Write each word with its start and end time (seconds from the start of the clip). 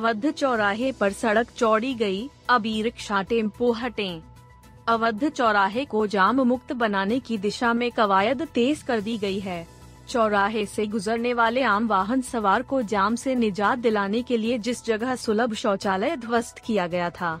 अवध 0.00 0.26
चौराहे 0.30 0.90
पर 0.92 1.12
सड़क 1.12 1.46
चौड़ी 1.56 1.92
गई, 1.94 2.28
अब 2.48 2.66
ई 2.66 2.80
रिक्शा 2.82 3.20
टेंपो 3.22 3.70
हटें। 3.72 4.20
अवध 4.88 5.28
चौराहे 5.28 5.84
को 5.84 6.06
जाम 6.06 6.40
मुक्त 6.42 6.72
बनाने 6.72 7.18
की 7.20 7.36
दिशा 7.38 7.72
में 7.72 7.90
कवायद 7.90 8.42
तेज 8.54 8.82
कर 8.82 9.00
दी 9.00 9.16
गई 9.18 9.40
है 9.40 9.66
चौराहे 10.08 10.64
से 10.66 10.86
गुजरने 10.86 11.32
वाले 11.34 11.62
आम 11.62 11.88
वाहन 11.88 12.20
सवार 12.22 12.62
को 12.62 12.80
जाम 12.84 13.16
से 13.16 13.34
निजात 13.34 13.78
दिलाने 13.78 14.22
के 14.22 14.36
लिए 14.36 14.58
जिस 14.60 14.84
जगह 14.84 15.14
सुलभ 15.16 15.54
शौचालय 15.54 16.16
ध्वस्त 16.16 16.62
किया 16.66 16.86
गया 16.86 17.10
था 17.10 17.36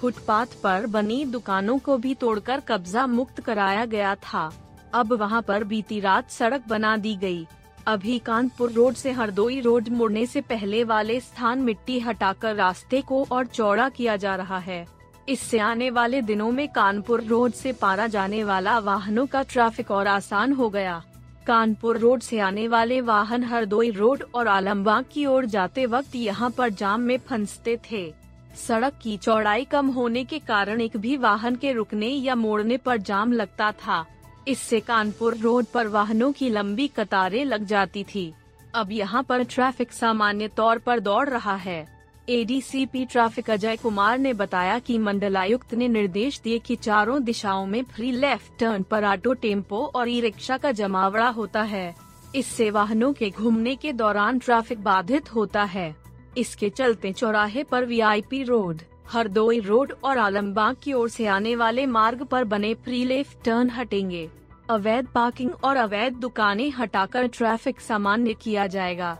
फुटपाथ 0.00 0.54
पर 0.62 0.86
बनी 0.94 1.24
दुकानों 1.26 1.78
को 1.78 1.96
भी 1.98 2.14
तोड़कर 2.14 2.60
कब्जा 2.68 3.06
मुक्त 3.08 3.40
कराया 3.40 3.84
गया 3.88 4.14
था 4.24 4.50
अब 4.94 5.12
वहाँ 5.20 5.42
पर 5.42 5.64
बीती 5.64 6.00
रात 6.00 6.30
सड़क 6.30 6.68
बना 6.68 6.96
दी 6.98 7.16
गई। 7.16 7.46
अभी 7.86 8.18
कानपुर 8.18 8.70
रोड 8.72 8.94
से 8.94 9.10
हरदोई 9.12 9.60
रोड 9.60 9.88
मुड़ने 9.88 10.24
से 10.26 10.40
पहले 10.40 10.82
वाले 10.84 11.18
स्थान 11.20 11.58
मिट्टी 11.58 11.98
हटाकर 12.00 12.54
रास्ते 12.54 13.00
को 13.00 13.22
और 13.32 13.46
चौड़ा 13.46 13.88
किया 13.88 14.14
जा 14.16 14.34
रहा 14.36 14.58
है। 14.58 14.86
इससे 15.28 15.58
आने 15.58 15.90
वाले 15.90 16.22
दिनों 16.22 16.50
में 16.52 16.66
कानपुर 16.68 17.22
रोड 17.22 17.52
से 17.52 17.72
पारा 17.72 18.06
जाने 18.06 18.42
वाला 18.44 18.78
वाहनों 18.78 19.26
का 19.26 19.42
ट्रैफ़िक 19.42 19.90
और 19.90 20.06
आसान 20.06 20.52
हो 20.52 20.68
गया। 20.68 21.02
कानपुर 21.46 21.98
रोड 21.98 22.20
से 22.20 22.38
आने 22.38 22.66
वाले 22.68 23.00
वाहन 23.02 23.44
हरदोई 23.44 23.90
रोड 23.90 24.24
और 24.34 24.48
आलमबाग 24.48 25.04
की 25.12 25.26
ओर 25.26 25.44
जाते 25.46 25.86
वक्त 25.86 26.16
यहाँ 26.16 26.50
पर 26.50 26.70
जाम 26.70 27.00
में 27.00 27.18
फंसते 27.18 27.78
थे। 27.90 28.12
सड़क 28.58 28.98
की 29.02 29.16
चौड़ाई 29.16 29.64
कम 29.64 29.86
होने 29.90 30.24
के 30.24 30.38
कारण 30.38 30.80
एक 30.80 30.96
भी 30.96 31.16
वाहन 31.16 31.56
के 31.56 31.72
रुकने 31.72 32.08
या 32.08 32.34
मोड़ने 32.34 32.76
पर 32.76 32.96
जाम 32.98 33.32
लगता 33.32 33.70
था। 33.76 34.04
इससे 34.48 34.80
कानपुर 34.80 35.36
रोड 35.36 35.64
पर 35.64 35.86
वाहनों 35.88 36.30
की 36.32 36.48
लंबी 36.50 36.86
कतारें 36.88 37.44
लग 37.44 37.64
जाती 37.64 38.04
थी। 38.04 38.32
अब 38.74 38.92
यहाँ 38.92 39.22
पर 39.22 39.44
ट्रैफ़िक 39.44 39.92
सामान्य 39.92 40.48
तौर 40.48 40.78
पर 40.78 41.00
दौड़ 41.00 41.28
रहा 41.28 41.54
है। 41.56 41.86
एडीसीपी 42.28 43.04
ट्रैफ़िक 43.04 43.50
अजय 43.50 43.76
कुमार 43.76 44.18
ने 44.18 44.32
बताया 44.32 44.78
कि 44.78 44.98
मंडलायुक्त 44.98 45.74
ने 45.74 45.88
निर्देश 45.88 46.40
दिए 46.40 46.58
कि 46.58 46.76
चारों 46.76 47.22
दिशाओं 47.24 47.66
में 47.66 47.82
फ्री 47.84 48.12
लेफ़्ट 48.12 48.58
टर्न 48.60 48.82
पर 48.82 49.04
ऑटो 49.04 49.32
टेंपो 49.34 49.84
और 49.86 50.08
ई 50.08 50.20
रिक्शा 50.20 50.56
का 50.56 50.72
जमावड़ा 50.72 51.28
होता 51.28 51.62
है। 51.62 51.94
इससे 52.34 52.70
वाहनों 52.70 53.12
के 53.12 53.30
घूमने 53.30 53.74
के 53.76 53.92
दौरान 53.92 54.38
ट्रैफ़िक 54.38 54.82
बाधित 54.84 55.34
होता 55.34 55.64
है। 55.64 55.94
इसके 56.38 56.70
चलते 56.70 57.12
चौराहे 57.12 57.62
पर 57.64 57.84
वीआईपी 57.84 58.42
रोड 58.42 58.80
हरदोई 59.08 59.60
रोड 59.60 59.92
और 60.04 60.18
आलमबाग 60.18 60.76
की 60.82 60.92
ओर 60.92 61.08
से 61.08 61.26
आने 61.26 61.56
वाले 61.56 61.86
मार्ग 61.86 62.22
पर 62.22 62.44
बने 62.44 62.74
फ्री 62.74 63.04
लेफ़्ट 63.04 63.44
टर्न 63.44 63.70
हटेंगे। 63.70 64.28
अवैध 64.70 65.06
पार्किंग 65.06 65.50
और 65.64 65.76
अवैध 65.76 66.12
दुकानें 66.12 66.70
हटाकर 66.70 67.26
ट्रैफ़िक 67.26 67.80
सामान्य 67.80 68.34
किया 68.34 68.66
जाएगा। 68.66 69.18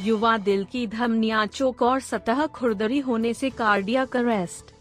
युवा 0.00 0.36
दिल 0.38 0.64
की 0.64 0.86
धमनिया 0.86 1.46
चोक 1.46 1.82
और 1.82 2.00
सतह 2.00 2.46
खुरदरी 2.46 2.98
होने 2.98 3.34
से 3.34 3.50
कार्डियक 3.50 4.16
अरेस्ट। 4.16 4.74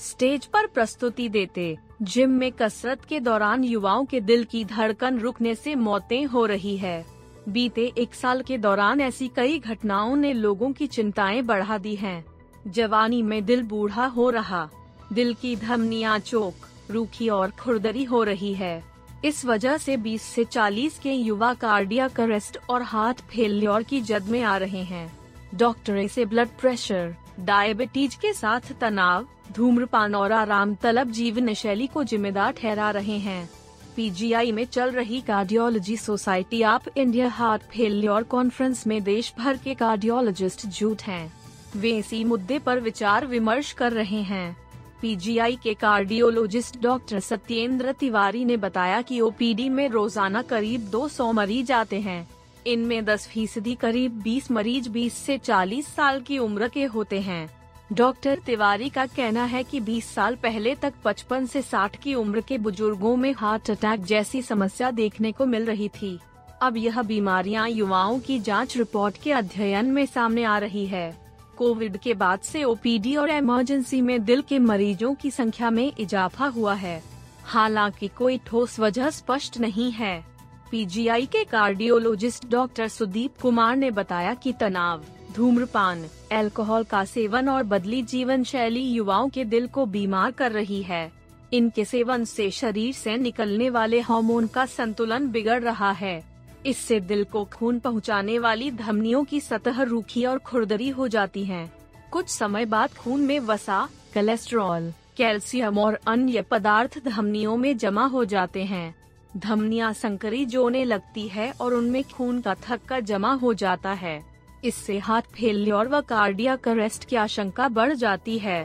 स्टेज 0.00 0.46
पर 0.46 0.66
प्रस्तुति 0.66 1.28
देते। 1.28 1.76
जिम 2.02 2.30
में 2.30 2.52
कसरत 2.52 3.04
के 3.04 3.20
दौरान 3.20 3.64
युवाओं 3.64 4.04
के 4.04 4.20
दिल 4.20 4.44
की 4.44 4.64
धड़कन 4.64 5.18
रुकने 5.18 5.54
से 5.54 5.74
मौतें 5.74 6.24
हो 6.24 6.46
रही 6.46 6.76
है। 6.76 7.15
बीते 7.48 7.92
एक 7.98 8.14
साल 8.14 8.42
के 8.42 8.58
दौरान 8.58 9.00
ऐसी 9.00 9.30
कई 9.36 9.58
घटनाओं 9.58 10.16
ने 10.16 10.32
लोगों 10.32 10.72
की 10.72 10.86
चिंताएँ 10.86 11.42
बढ़ा 11.42 11.78
दी 11.78 11.94
हैं। 11.96 12.24
जवानी 12.66 13.22
में 13.22 13.44
दिल 13.44 13.62
बूढ़ा 13.62 14.06
हो 14.06 14.30
रहा, 14.30 14.68
दिल 15.12 15.34
की 15.34 15.56
धमनियाँ 15.56 16.18
चोक, 16.18 16.54
रूखी 16.90 17.28
और 17.28 17.50
खुरदरी 17.50 18.04
हो 18.04 18.22
रही 18.22 18.54
है। 18.54 18.84
इस 19.24 19.44
वजह 19.44 19.76
से 19.76 19.96
20 19.96 20.22
से 20.22 20.44
40 20.44 20.98
के 20.98 21.12
युवा 21.12 21.54
कार्डियक 21.54 22.20
अरेस्ट 22.20 22.58
और 22.70 22.82
हार्ट 22.82 23.20
फेल्योर 23.20 23.82
की 23.82 24.00
जद 24.00 24.22
में 24.22 24.42
आ 24.42 24.56
रहे 24.56 24.82
हैं। 24.82 25.18
डॉक्टर 25.54 25.96
इसे 25.96 26.24
ब्लड 26.24 26.48
प्रेशर, 26.60 27.14
डायबिटीज़ 27.40 28.16
के 28.16 28.32
साथ 28.32 28.60
तनाव, 28.80 29.26
धूम्रपान 29.52 30.14
और 30.14 30.32
आराम 30.32 30.74
तलब 30.74 31.10
जीवन 31.10 31.54
शैली 31.54 31.86
को 31.86 32.04
जिम्मेदार 32.04 32.52
ठहरा 32.52 32.90
रहे 32.90 33.18
हैं। 33.18 33.50
पीजीआई 33.96 34.50
में 34.52 34.64
चल 34.64 34.90
रही 34.90 35.20
cardiology 35.20 35.96
society 35.96 36.60
of 36.62 36.84
India 36.96 37.28
heart 37.28 37.62
failure 37.62 38.22
conference 38.22 38.86
में 38.86 39.02
देश 39.04 39.32
भर 39.38 39.56
के 39.56 39.74
कार्डियोलॉजिस्ट 39.74 40.66
जुट 40.68 41.02
हैं। 41.02 41.32
वे 41.76 41.90
इसी 41.90 42.22
मुद्दे 42.24 42.58
पर 42.58 42.80
विचार 42.80 43.26
विमर्श 43.26 43.72
कर 43.72 43.92
रहे 43.92 44.20
हैं। 44.22 44.56
पीजीआई 45.02 45.56
के 45.62 45.74
कार्डियोलॉजिस्ट 45.74 46.80
डॉक्टर 46.82 47.20
सत्येंद्र 47.20 47.92
तिवारी 47.92 48.44
ने 48.44 48.56
बताया 48.56 49.00
कि 49.02 49.20
ओपीडी 49.20 49.68
में 49.68 49.88
रोज़ाना 49.88 50.42
करीब 50.42 50.90
200 50.90 51.32
मरीज़ 51.32 51.72
आते 51.72 52.00
हैं। 52.00 52.26
इनमें 52.66 53.04
10 53.04 53.26
फ़ीसदी 53.26 53.74
करीब 53.74 54.22
20 54.22 54.50
मरीज़ 54.50 54.88
20 54.90 55.12
से 55.16 55.38
40 55.38 55.94
साल 55.96 56.20
की 56.20 56.38
उम्र 56.38 56.68
के 56.68 56.84
होते 56.84 57.20
हैं। 57.20 57.48
डॉक्टर 57.92 58.38
तिवारी 58.46 58.88
का 58.88 59.06
कहना 59.06 59.44
है 59.44 59.62
कि 59.64 59.80
20 59.80 60.04
साल 60.04 60.34
पहले 60.34 60.74
तक 60.74 60.94
55 61.04 61.46
से 61.46 61.62
60 61.62 61.96
की 61.96 62.14
उम्र 62.14 62.40
के 62.40 62.58
बुज़ुर्गों 62.58 63.16
में 63.16 63.32
हार्ट 63.32 63.70
अटैक 63.70 64.04
जैसी 64.04 64.42
समस्या 64.42 64.90
देखने 64.90 65.32
को 65.32 65.46
मिल 65.46 65.66
रही 65.66 65.88
थी। 65.88 66.18
अब 66.62 66.76
यह 66.76 67.02
बीमारियाँ 67.02 67.68
युवाओं 67.68 68.18
की 68.18 68.38
जाँच 68.40 68.76
रिपोर्ट 68.76 69.22
के 69.22 69.32
अध्ययन 69.32 69.86
में 69.86 70.06
सामने 70.06 70.44
आ 70.44 70.58
रही 70.58 70.86
है। 70.86 71.16
कोविड 71.56 71.96
के 71.96 72.14
बाद 72.14 72.40
से 72.40 72.64
ओपीडी 72.64 73.16
और 73.16 73.30
इमरजेंसी 73.30 74.00
में 74.00 74.24
दिल 74.24 74.42
के 74.42 74.58
मरीजों 74.58 75.14
की 75.14 75.30
संख्या 75.30 75.70
में 75.70 75.92
इजाफा 75.98 76.46
हुआ 76.46 76.74
है। 76.74 77.02
हालाँकि 77.44 78.08
कोई 78.08 78.40
ठोस 78.46 78.80
वजह 78.80 79.10
स्पष्ट 79.10 79.58
नहीं 79.58 79.92
है। 79.92 80.24
पीजीआई 80.70 81.26
के 81.26 81.44
कार्डियोलॉजिस्ट 81.44 82.50
डॉक्टर 82.50 82.88
सुदीप 82.88 83.40
कुमार 83.42 83.76
ने 83.76 83.90
बताया 83.90 84.34
कि 84.34 84.52
तनाव 84.52 85.04
धूम्रपान 85.36 86.04
अल्कोहल 86.32 86.84
का 86.84 87.04
सेवन 87.04 87.48
और 87.48 87.62
बदली 87.62 88.02
जीवन 88.02 88.44
शैली 88.44 88.80
युवाओं 88.80 89.28
के 89.28 89.44
दिल 89.44 89.66
को 89.66 89.86
बीमार 89.86 90.30
कर 90.30 90.52
रही 90.52 90.82
है। 90.82 91.12
इनके 91.52 91.84
सेवन 91.84 92.24
से 92.24 92.50
शरीर 92.50 92.92
से 92.94 93.16
निकलने 93.16 93.70
वाले 93.70 94.00
हार्मोन 94.00 94.46
का 94.46 94.66
संतुलन 94.66 95.28
बिगड़ 95.28 95.62
रहा 95.62 95.90
है। 95.90 96.24
इससे 96.66 97.00
दिल 97.00 97.24
को 97.24 97.44
खून 97.44 97.78
पहुँचाने 97.78 98.38
वाली 98.38 98.70
धमनियों 98.70 99.24
की 99.24 99.40
सतह 99.40 99.82
रूखी 99.82 100.24
और 100.24 100.38
खुरदरी 100.38 100.88
हो 100.88 101.08
जाती 101.08 101.44
है। 101.44 101.72
कुछ 102.10 102.28
समय 102.28 102.64
बाद 102.64 102.94
खून 102.94 103.20
में 103.20 103.38
वसा 103.40 103.88
कोलेस्ट्रॉल 104.14 104.92
कैल्शियम 105.16 105.78
और 105.78 105.98
अन्य 106.06 106.42
पदार्थ 106.42 106.98
धमनियों 107.04 107.56
में 107.56 107.76
जमा 107.76 108.06
हो 108.06 108.24
जाते 108.24 108.64
हैं। 108.64 108.94
धमनियाँ 109.36 109.92
संकरी 109.92 110.44
जोने 110.46 110.84
लगती 110.84 111.28
है 111.28 111.52
और 111.60 111.74
उनमें 111.74 112.02
खून 112.04 112.40
का 112.40 112.54
थक्का 112.54 113.00
जमा 113.00 113.32
हो 113.34 113.54
जाता 113.54 113.92
है। 113.92 114.35
इससे 114.64 114.98
हार्ट 114.98 115.26
फेल्योर 115.34 115.88
व 115.88 116.00
कार्डियक 116.08 116.68
अरेस्ट 116.68 117.04
की 117.04 117.16
आशंका 117.16 117.68
बढ़ 117.70 117.92
जाती 117.94 118.38
है। 118.38 118.62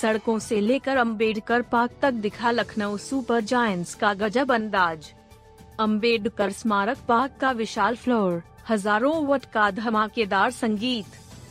सड़कों 0.00 0.38
से 0.38 0.60
लेकर 0.60 0.96
अंबेडकर 0.96 1.62
पार्क 1.62 1.90
तक 2.02 2.12
दिखा 2.20 2.50
लखनऊ 2.50 2.96
सुपर 2.98 3.40
जायंट्स 3.44 3.94
का 3.94 4.12
गजब 4.14 4.52
अंदाज। 4.52 5.12
अंबेडकर 5.80 6.50
स्मारक 6.52 6.98
पार्क 7.08 7.32
का 7.40 7.50
विशाल 7.52 7.96
फ्लोर, 7.96 8.42
हज़ारों 8.70 9.26
वट 9.26 9.44
का 9.44 9.70
धमाकेदार 9.70 10.50
संगीत, 10.50 11.06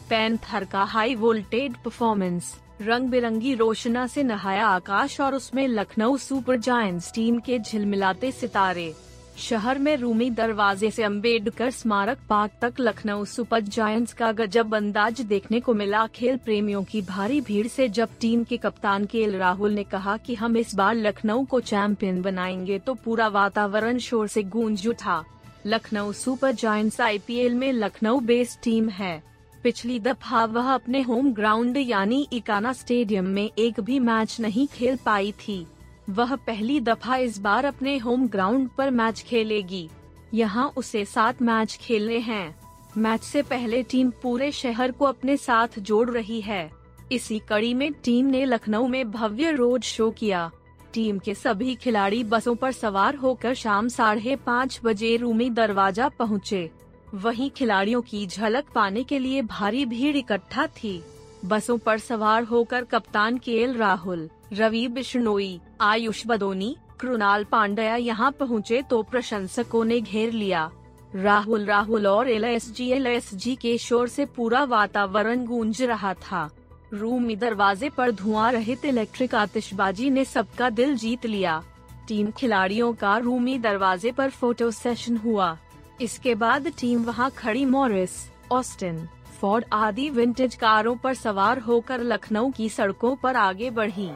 पैंथर 0.10 0.64
का 0.64 0.84
हाई 0.86 1.16
वोल्टेज 1.16 1.76
परफॉर्मेंस 1.86 2.56
रंग 2.82 3.10
बिरंगी 3.10 3.54
रोशना 3.56 4.06
से 4.08 4.24
नहाया 4.24 4.68
आकाश 4.68 5.20
और 5.22 5.36
उसमें 5.36 5.68
लखनऊ 5.68 6.18
सुपर 6.18 6.58
जायंट्स 6.60 7.12
टीम 7.14 7.40
के 7.40 7.60
झिलमिलाते 7.60 8.32
सितारे। 8.32 8.94
शहर 9.40 9.78
में 9.80 9.96
रूमी 9.98 10.30
दरवाजे 10.30 10.90
से 10.92 11.04
अंबेडकर 11.04 11.70
स्मारक 11.72 12.18
पार्क 12.30 12.52
तक 12.62 12.80
लखनऊ 12.80 13.24
सुपर 13.26 13.60
जायंट्स 13.62 14.14
का 14.14 14.32
गजब 14.32 14.76
अंदाज 14.76 15.22
देखने 15.22 15.60
को 15.60 15.74
मिला। 15.74 16.06
खेल 16.08 16.38
प्रेमियों 16.38 16.84
की 16.84 17.02
भारी 17.02 17.40
भीड़ 17.42 17.68
से 17.68 17.88
जब 17.90 18.10
टीम 18.22 18.44
के 18.44 18.58
कप्तान 18.58 19.06
के 19.06 19.22
एल 19.24 19.36
राहुल 19.36 19.72
ने 19.72 19.84
कहा 19.84 20.18
कि 20.18 20.36
हम 20.36 20.58
इस 20.58 20.76
बार 20.76 20.96
लखनऊ 20.96 21.46
को 21.46 21.60
चैंपियन 21.62 22.22
बनाएँगे 22.22 22.80
तो 22.80 22.94
पूरा 22.96 23.28
वातावरण 23.28 23.98
शोर 23.98 24.28
से 24.28 24.44
गूंज 24.44 24.88
उठा। 24.88 25.24
लखनऊ 25.66 26.12
सुपर 26.12 26.52
जायंट्स 26.52 27.02
आईपीएल 27.02 27.56
में 27.56 27.72
लखनऊ 27.74 28.20
बेस्ड 28.20 28.64
टीम 28.64 28.90
है। 28.90 29.22
पिछली 29.64 30.00
दफ़ा 30.00 30.46
वह 30.46 30.74
अपने 30.74 31.02
होम 31.02 31.34
ग्राउंड 31.34 31.78
यानी 31.78 32.28
इकाना 32.34 32.74
स्टेडियम 32.74 33.26
में 33.26 33.50
एक 33.58 33.80
भी 33.80 34.00
मैच 34.00 34.40
नहीं 34.40 34.68
खेल 34.68 34.98
पाई 35.06 35.32
थी। 35.40 35.66
वह 36.10 36.36
पहली 36.36 36.80
दफ़ा 36.80 37.16
इस 37.16 37.38
बार 37.40 37.66
अपने 37.66 37.98
होम 37.98 38.28
ग्राउंड 38.28 38.70
पर 38.70 38.90
मैच 38.90 39.22
खेलेगी। 39.22 39.90
यहाँ 40.34 40.72
उसे 40.78 41.04
सात 41.06 41.42
मैच 41.42 41.78
खेलने 41.82 42.18
हैं। 42.18 42.56
मैच 42.98 43.22
से 43.22 43.42
पहले 43.42 43.82
टीम 43.84 44.10
पूरे 44.22 44.52
शहर 44.52 44.92
को 44.92 45.06
अपने 45.06 45.36
साथ 45.38 45.80
जोड़ 45.80 46.10
रही 46.10 46.40
है। 46.42 46.72
इसी 47.12 47.40
कड़ी 47.40 47.74
में 47.74 47.92
टीम 47.94 48.26
ने 48.26 48.44
लखनऊ 48.46 48.88
में 48.88 49.12
भव्य 49.12 49.52
रोड 49.52 49.82
शो 49.82 50.10
किया। 50.12 50.50
टीम 50.94 51.20
के 51.20 51.34
सभी 51.34 51.76
खिलाड़ी 51.76 52.24
बसों 52.24 52.56
पर 52.56 52.72
सवार 52.72 53.16
होकर 53.16 53.54
शाम 53.54 53.88
साढ़े 53.88 54.36
पाँच 54.36 54.80
बजे 54.84 55.16
रूमी 55.18 55.50
दरवाज़ा 55.50 56.10
पहुँचे। 56.10 56.70
वहीं 57.14 57.50
खिलाड़ियों 57.50 58.02
की 58.02 58.26
झलक 58.28 58.72
पाने 58.76 59.04
के 59.04 59.20
लिए 59.20 59.42
भारी 59.42 59.86
भीड़ 59.86 60.16
इकट्ठा 60.18 60.68
थी। 60.68 61.02
बसों 61.46 61.78
पर 61.78 62.00
सवार 62.00 62.44
होकर 62.44 62.84
कप्तान 62.84 63.38
के 63.38 63.66
राहुल 63.74 64.30
रवि 64.52 64.88
बिश्नोई, 64.88 65.60
आयुष 65.82 66.24
बदोनी, 66.28 66.76
कृणाल 67.00 67.44
पांड्या 67.44 67.96
यहाँ 67.96 68.32
पहुँचे 68.32 68.82
तो 68.82 69.02
प्रशंसकों 69.04 69.84
ने 69.86 70.00
घेर 70.02 70.32
लिया। 70.34 70.70
राहुल 71.16 71.66
राहुल 71.66 72.08
और 72.08 72.30
L 72.30 72.44
S 72.44 72.72
G 72.74 72.90
L 72.92 73.08
S 73.08 73.34
G 73.34 73.56
के 73.56 73.78
शोर 73.78 74.08
से 74.08 74.26
पूरा 74.26 74.64
वातावरण 74.64 75.46
गूंज 75.46 75.82
रहा 75.82 76.14
था। 76.14 76.50
रूमी 76.94 77.36
दरवाजे 77.36 77.90
पर 77.90 78.12
धुआँ 78.12 78.52
रहित 78.52 78.86
इलेक्ट्रिक 78.86 79.36
आतिशबाजी 79.36 80.10
ने 80.10 80.26
सबका 80.26 80.70
दिल 80.70 80.96
जीत 80.96 81.26
लिया। 81.26 81.62
टीम 82.08 82.32
खिलाड़ियों 82.32 82.94
का 82.94 83.18
रूमी 83.18 83.58
दरवाजे 83.60 84.12
पर 84.12 84.30
फ़ोटो 84.30 84.72
सेशन 84.72 85.18
हुआ। 85.18 85.58
इसके 86.02 86.36
बाद 86.36 86.68
टीम 86.80 87.04
वहाँ 87.04 87.30
खड़ी 87.38 87.66
मॉरिस, 87.66 88.12
ऑस्टिन 88.52 89.08
फोर्ड 89.42 89.66
आदि 89.74 90.10
विंटेज 90.10 90.56
कारों 90.56 90.96
पर 90.96 91.14
सवार 91.14 91.60
होकर 91.60 92.02
लखनऊ 92.04 92.50
की 92.52 92.70
सड़कों 92.70 93.16
पर 93.16 93.36
आगे 93.36 93.70
बढ़ी। 93.70 94.10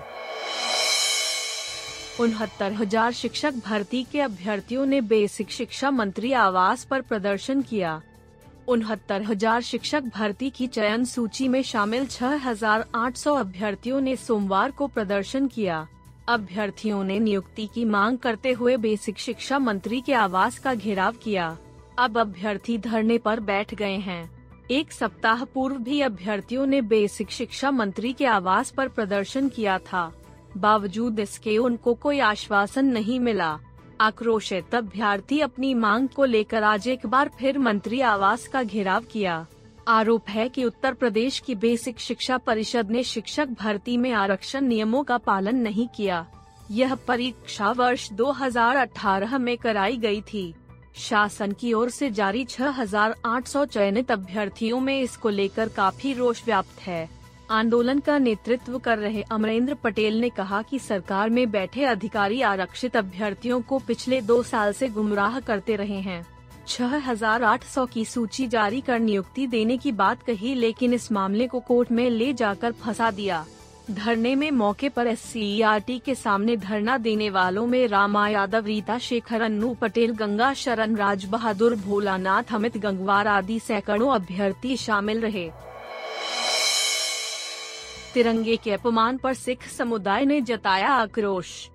उनहत्तर 2.19 2.73
हज़ार 2.73 3.11
शिक्षक 3.11 3.53
भर्ती 3.65 4.03
के 4.03 4.19
अभ्यर्थियों 4.21 4.85
ने 4.85 4.99
बेसिक 5.03 5.51
शिक्षा 5.51 5.91
मंत्री 5.91 6.31
आवास 6.31 6.83
पर 6.83 7.01
प्रदर्शन 7.01 7.61
किया। 7.61 8.01
उनहत्तर 8.67 9.21
हज़ार 9.21 9.61
शिक्षक 9.61 10.03
भर्ती 10.15 10.49
की 10.49 10.67
चयन 10.67 11.05
सूची 11.05 11.47
में 11.47 11.61
शामिल 11.63 12.05
6,800 12.07 13.35
अभ्यर्थियों 13.35 14.01
ने 14.01 14.15
सोमवार 14.15 14.71
को 14.71 14.87
प्रदर्शन 14.87 15.47
किया। 15.47 15.87
अभ्यर्थियों 16.29 17.03
ने 17.03 17.19
नियुक्ति 17.19 17.69
की 17.73 17.85
मांग 17.85 18.17
करते 18.17 18.51
हुए 18.51 18.77
बेसिक 18.77 19.19
शिक्षा 19.19 19.59
मंत्री 19.59 20.01
के 20.01 20.13
आवास 20.13 20.59
का 20.59 20.73
घेराव 20.75 21.15
किया। 21.23 21.57
अब 21.99 22.17
अभ्यर्थी 22.17 22.77
धरने 22.77 23.17
पर 23.17 23.39
बैठ 23.39 23.73
गए 23.75 23.97
हैं। 23.97 24.32
एक 24.71 24.91
सप्ताह 24.91 25.43
पूर्व 25.43 25.75
भी 25.75 26.01
अभ्यर्थियों 26.01 26.65
ने 26.65 26.81
बेसिक 26.81 27.31
शिक्षा 27.31 27.71
मंत्री 27.71 28.13
के 28.13 28.25
आवास 28.25 28.69
पर 28.69 28.87
प्रदर्शन 28.87 29.49
किया 29.49 29.77
था। 29.77 30.13
बावजूद 30.57 31.19
इसके 31.19 31.57
उनको 31.57 31.93
कोई 31.93 32.19
आश्वासन 32.19 32.85
नहीं 32.85 33.19
मिला। 33.19 33.59
आक्रोशित 34.01 34.75
अभ्यर्थी 34.75 35.39
अपनी 35.39 35.73
मांग 35.73 36.09
को 36.09 36.25
लेकर 36.25 36.63
आज 36.63 36.87
एक 36.87 37.05
बार 37.05 37.31
फिर 37.39 37.57
मंत्री 37.57 38.01
आवास 38.01 38.47
का 38.47 38.63
घेराव 38.63 39.03
किया। 39.03 39.45
आरोप 39.87 40.29
है 40.29 40.49
कि 40.49 40.63
उत्तर 40.63 40.93
प्रदेश 40.93 41.39
की 41.39 41.55
बेसिक 41.55 41.99
शिक्षा 41.99 42.37
परिषद 42.37 42.91
ने 42.91 43.03
शिक्षक 43.03 43.47
भर्ती 43.47 43.97
में 43.97 44.11
आरक्षण 44.11 44.61
नियमों 44.61 45.03
का 45.03 45.17
पालन 45.17 45.55
नहीं 45.55 45.87
किया। 45.87 46.25
यह 46.71 46.95
परीक्षा 46.95 47.71
वर्ष 47.71 48.11
2018 48.11 49.37
में 49.37 49.57
कराई 49.57 49.97
गई 49.97 50.21
थी। 50.21 50.53
शासन 50.95 51.51
की 51.51 51.73
ओर 51.73 51.89
से 51.89 52.09
जारी 52.11 52.43
6,800 52.45 53.65
चयनित 53.65 54.11
अभ्यर्थियों 54.11 54.79
में 54.79 54.99
इसको 55.01 55.29
लेकर 55.29 55.69
काफ़ी 55.69 56.13
रोष 56.13 56.41
व्याप्त 56.45 56.81
है। 56.81 57.09
आंदोलन 57.51 57.99
का 57.99 58.17
नेतृत्व 58.17 58.77
कर 58.79 58.97
रहे 58.97 59.21
अमरेंद्र 59.21 59.73
पटेल 59.73 60.19
ने 60.19 60.29
कहा 60.29 60.61
कि 60.61 60.79
सरकार 60.79 61.29
में 61.29 61.51
बैठे 61.51 61.83
अधिकारी 61.83 62.41
आरक्षित 62.41 62.97
अभ्यर्थियों 62.97 63.61
को 63.61 63.79
पिछले 63.79 64.21
दो 64.21 64.41
साल 64.43 64.73
से 64.73 64.87
गुमराह 64.87 65.39
करते 65.39 65.75
रहे 65.75 65.99
हैं। 65.99 66.25
6,800 66.67 67.85
की 67.85 68.05
सूची 68.05 68.47
जारी 68.47 68.81
कर 68.81 68.99
नियुक्ति 68.99 69.47
देने 69.47 69.77
की 69.77 69.91
बात 69.91 70.23
कही 70.23 70.53
लेकिन 70.55 70.93
इस 70.93 71.11
मामले 71.11 71.47
को 71.47 71.59
कोर्ट 71.59 71.91
में 71.91 72.09
ले 72.09 72.33
जाकर 72.33 72.71
फंसा 72.71 73.11
दिया। 73.11 73.45
धरने 73.91 74.35
में 74.35 74.51
मौके 74.51 74.89
पर 74.89 75.07
एस 75.07 75.33
के 76.05 76.15
सामने 76.15 76.57
धरना 76.57 76.97
देने 76.97 77.29
वालों 77.29 77.65
में 77.67 77.87
रामा 77.87 78.27
यादव, 78.27 78.65
रीता 78.65 78.97
शेखर, 78.97 79.41
अन्नू 79.41 79.73
पटेल, 79.73 80.11
गंगा 80.11 80.53
शरण 80.53 80.95
राज 80.95 81.25
बहादुर 81.25 81.75
भोलानाथ, 81.75 82.43
अमित 82.53 82.77
गंगवार 82.77 83.27
आदि 83.27 83.59
सैकड़ों 83.59 84.13
अभ्यर्थी 84.15 84.77
शामिल 84.77 85.19
रहे। 85.19 85.49
तिरंगे 88.13 88.57
के 88.57 88.71
अपमान 88.71 89.17
पर 89.17 89.33
सिख 89.33 89.67
समुदाय 89.67 90.25
ने 90.25 90.41
जताया 90.41 90.89
आक्रोश। 90.89 91.69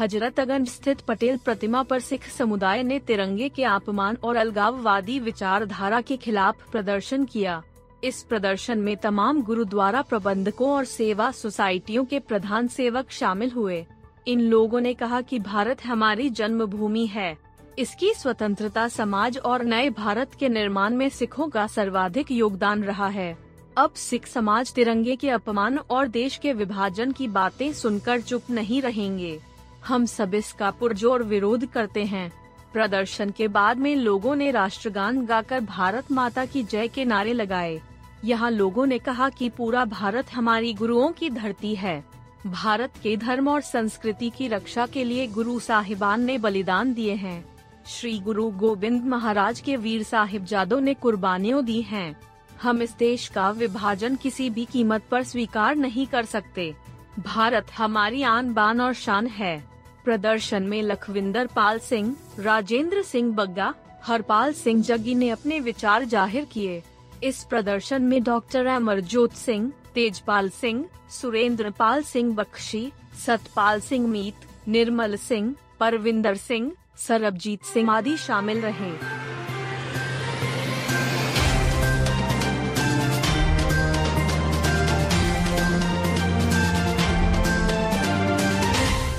हजरतगंज 0.00 0.68
स्थित 0.68 1.00
पटेल 1.00 1.36
प्रतिमा 1.36 1.82
पर 1.82 2.00
सिख 2.00 2.28
समुदाय 2.28 2.82
ने 2.82 2.98
तिरंगे 2.98 3.48
के 3.48 3.64
अपमान 3.64 4.16
और 4.24 4.36
अलगाववादी 4.36 5.18
विचारधारा 5.20 6.00
के 6.00 6.16
खिलाफ 6.16 6.70
प्रदर्शन 6.72 7.24
किया। 7.24 7.62
इस 8.04 8.22
प्रदर्शन 8.22 8.78
में 8.78 8.96
तमाम 8.96 9.42
गुरुद्वारा 9.42 10.02
प्रबंधकों 10.02 10.70
और 10.70 10.84
सेवा 10.84 11.30
सोसाइटियों 11.30 12.04
के 12.04 12.18
प्रधान 12.18 12.68
सेवक 12.68 13.10
शामिल 13.10 13.50
हुए। 13.50 13.86
इन 14.28 14.40
लोगों 14.40 14.80
ने 14.80 14.94
कहा 14.94 15.20
कि 15.20 15.38
भारत 15.38 15.84
हमारी 15.84 16.30
जन्मभूमि 16.30 17.06
है। 17.06 17.36
इसकी 17.78 18.14
स्वतंत्रता 18.14 18.88
समाज 18.88 19.38
और 19.38 19.64
नए 19.64 19.90
भारत 19.90 20.34
के 20.34 20.48
निर्माण 20.48 20.94
में 20.94 21.08
सिखों 21.08 21.48
का 21.48 21.66
सर्वाधिक 21.66 22.32
योगदान 22.32 22.84
रहा 22.84 23.06
है। 23.06 23.36
अब 23.76 23.92
सिख 23.92 24.26
समाज 24.26 24.72
तिरंगे 24.74 25.16
के 25.16 25.30
अपमान 25.30 25.78
और 25.78 26.08
देश 26.08 26.36
के 26.36 26.52
विभाजन 26.52 27.12
की 27.12 27.28
बातें 27.28 27.72
सुनकर 27.72 28.20
चुप 28.20 28.42
नहीं 28.50 28.82
रहेंगे। 28.82 29.38
हम 29.86 30.06
सब 30.06 30.34
इसका 30.34 30.70
पुरजोर 30.70 31.22
विरोध 31.22 31.66
करते 31.66 32.04
हैं। 32.04 32.32
प्रदर्शन 32.72 33.30
के 33.30 33.48
बाद 33.48 33.78
में 33.78 33.96
लोगों 33.96 34.36
ने 34.36 34.50
राष्ट्रगान 34.50 35.24
गाकर 35.26 35.60
भारत 35.60 36.12
माता 36.12 36.44
की 36.44 36.62
जय 36.62 36.88
के 36.88 37.04
नारे 37.04 37.32
लगाए। 37.32 37.80
यहाँ 38.24 38.50
लोगों 38.50 38.86
ने 38.86 38.98
कहा 38.98 39.28
कि 39.28 39.48
पूरा 39.48 39.84
भारत 39.84 40.32
हमारी 40.32 40.72
गुरुओं 40.74 41.10
की 41.10 41.30
धरती 41.30 41.74
है। 41.74 42.04
भारत 42.46 42.92
के 43.02 43.16
धर्म 43.16 43.48
और 43.48 43.60
संस्कृति 43.60 44.30
की 44.30 44.48
रक्षा 44.48 44.86
के 44.86 45.04
लिए 45.04 45.26
गुरु 45.26 45.58
साहिबान 45.58 46.24
ने 46.24 46.38
बलिदान 46.38 46.94
दिए 46.94 47.14
हैं। 47.14 47.44
श्री 47.86 48.18
गुरु 48.18 48.50
गोविंद 48.50 49.04
महाराज 49.04 49.60
के 49.60 49.76
वीर 49.76 50.02
साहिब 50.02 50.44
जादों 50.44 50.80
ने 50.80 50.94
कुर्बानियों 50.94 51.64
दी 51.64 51.82
हैं। 51.82 52.16
हम 52.62 52.82
इस 52.82 52.96
देश 52.98 53.28
का 53.28 53.50
विभाजन 53.50 54.16
किसी 54.16 54.50
भी 54.50 54.64
कीमत 54.64 55.02
पर 55.10 55.22
स्वीकार 55.22 55.76
नहीं 55.76 56.06
कर 56.06 56.24
सकते। 56.24 56.74
भारत 57.18 57.66
हमारी 57.78 58.22
आन 58.22 58.52
बान 58.54 58.80
और 58.80 58.94
शान 58.94 59.26
है। 59.26 59.75
प्रदर्शन 60.06 60.62
में 60.62 60.82
लखविंदर 60.82 61.46
पाल 61.46 61.78
सिंह, 61.78 62.16
राजेंद्र 62.40 63.02
सिंह 63.02 63.32
बग्गा, 63.34 63.74
हरपाल 64.04 64.52
सिंह 64.52 64.82
जगी 64.82 65.14
ने 65.14 65.30
अपने 65.30 65.60
विचार 65.60 66.04
ज़ाहिर 66.04 66.44
किए। 66.44 66.82
इस 67.24 67.42
प्रदर्शन 67.44 68.02
में 68.02 68.22
डॉक्टर 68.22 68.66
अमरजोत 68.66 69.32
सिंह, 69.32 69.72
तेजपाल 69.94 70.48
सिंह, 70.50 70.84
सुरेंद्र 71.10 71.70
पाल 71.70 72.02
सिंह 72.02 72.34
बख्शी, 72.34 72.90
सतपाल 73.26 73.80
सिंह 73.80 74.08
मीत, 74.08 74.48
निर्मल 74.68 75.16
सिंह, 75.16 75.54
परविंदर 75.80 76.36
सिंह, 76.36 76.72
सरबजीत 76.98 77.64
सिंह 77.64 77.90
आदि 77.90 78.16
शामिल 78.16 78.60
रहे। 78.60 79.15